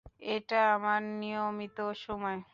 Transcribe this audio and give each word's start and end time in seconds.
এটা 0.29 0.59
আমার 0.75 1.01
নিয়মিত 1.21 1.77
সময়। 1.97 2.39